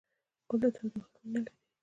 ګل 0.49 0.59
د 0.61 0.63
تودوخې 0.75 1.21
مینه 1.31 1.39
لري. 1.51 1.57